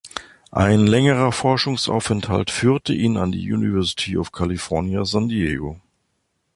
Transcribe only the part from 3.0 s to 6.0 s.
an die University of California, San Diego.